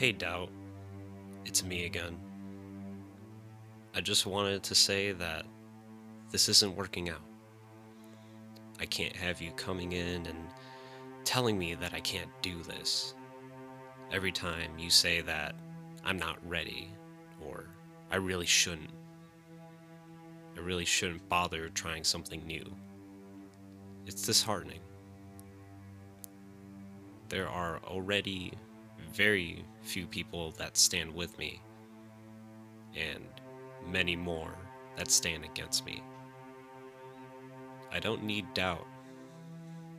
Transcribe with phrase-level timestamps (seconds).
[0.00, 0.48] Hey, Doubt.
[1.44, 2.16] It's me again.
[3.94, 5.44] I just wanted to say that
[6.30, 7.20] this isn't working out.
[8.80, 10.48] I can't have you coming in and
[11.24, 13.12] telling me that I can't do this.
[14.10, 15.54] Every time you say that
[16.02, 16.88] I'm not ready
[17.46, 17.66] or
[18.10, 18.88] I really shouldn't.
[20.56, 22.64] I really shouldn't bother trying something new.
[24.06, 24.80] It's disheartening.
[27.28, 28.54] There are already
[29.12, 31.60] very few people that stand with me,
[32.94, 33.24] and
[33.86, 34.54] many more
[34.96, 36.02] that stand against me.
[37.92, 38.86] I don't need doubt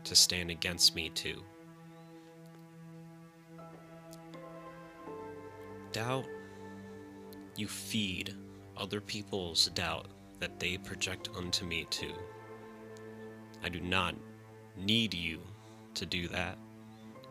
[0.05, 1.43] to stand against me, too.
[5.91, 6.25] Doubt,
[7.55, 8.33] you feed
[8.77, 10.07] other people's doubt
[10.39, 12.13] that they project unto me, too.
[13.63, 14.15] I do not
[14.77, 15.41] need you
[15.95, 16.57] to do that,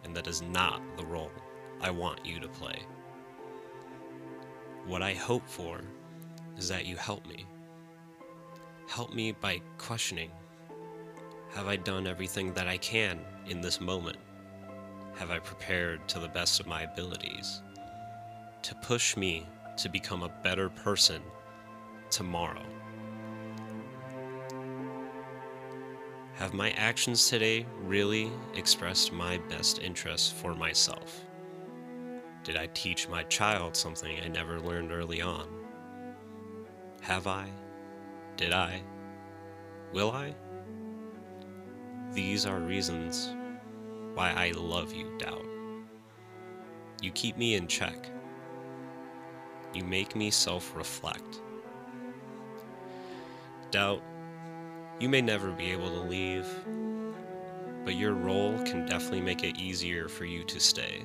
[0.05, 1.33] and that is not the role
[1.83, 2.83] I want you to play.
[4.87, 5.81] What I hope for
[6.59, 7.47] is that you help me.
[8.87, 10.31] Help me by questioning
[11.53, 14.19] Have I done everything that I can in this moment?
[15.17, 17.63] Have I prepared to the best of my abilities?
[18.63, 19.47] To push me
[19.79, 21.23] to become a better person
[22.11, 22.65] tomorrow.
[26.35, 31.25] Have my actions today really expressed my best interests for myself?
[32.43, 35.47] Did I teach my child something I never learned early on?
[37.03, 37.51] Have I?
[38.37, 38.83] Did I?
[39.93, 40.35] Will I?
[42.13, 43.35] These are reasons
[44.15, 45.45] why I love you, Doubt.
[47.03, 48.11] You keep me in check.
[49.73, 51.41] You make me self reflect.
[53.71, 54.03] Doubt,
[54.99, 56.47] you may never be able to leave,
[57.85, 61.05] but your role can definitely make it easier for you to stay.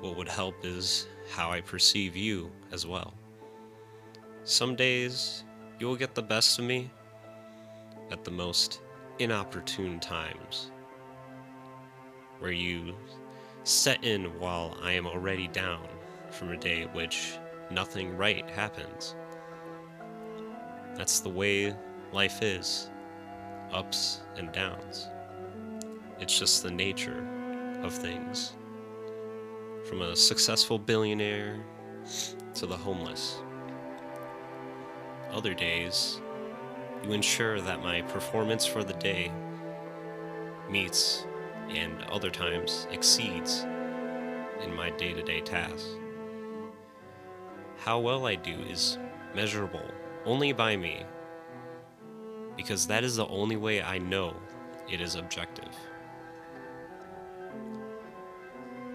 [0.00, 3.14] What would help is how I perceive you as well.
[4.44, 5.44] Some days
[5.78, 6.90] you will get the best of me
[8.10, 8.80] at the most
[9.18, 10.70] inopportune times,
[12.38, 12.94] where you
[13.64, 15.86] set in while I am already down
[16.30, 17.32] from a day which
[17.70, 19.16] nothing right happens.
[20.94, 21.74] That's the way
[22.12, 22.88] life is
[23.72, 25.08] ups and downs.
[26.20, 27.26] It's just the nature
[27.82, 28.54] of things
[29.88, 31.58] from a successful billionaire
[32.54, 33.40] to the homeless.
[35.32, 36.20] Other days,
[37.02, 39.32] you ensure that my performance for the day
[40.70, 41.26] meets
[41.70, 43.62] and other times exceeds
[44.62, 45.96] in my day to day tasks.
[47.78, 48.98] How well I do is
[49.34, 49.84] measurable
[50.26, 51.04] only by me,
[52.56, 54.34] because that is the only way I know
[54.90, 55.74] it is objective.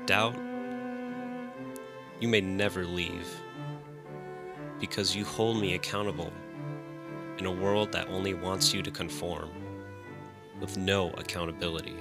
[0.05, 0.35] Doubt
[2.23, 3.27] you may never leave
[4.79, 6.31] because you hold me accountable
[7.37, 9.49] in a world that only wants you to conform
[10.61, 11.97] with no accountability.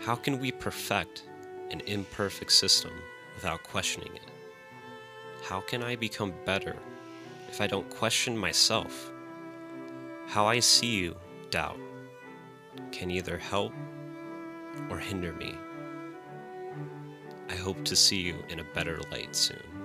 [0.00, 1.24] How can we perfect
[1.70, 2.92] an imperfect system
[3.34, 4.30] without questioning it?
[5.42, 6.76] How can I become better
[7.50, 9.12] if I don't question myself?
[10.28, 11.14] How I see you,
[11.50, 11.78] doubt,
[12.90, 13.74] can either help
[14.88, 15.54] or hinder me.
[17.50, 19.79] I hope to see you in a better light soon.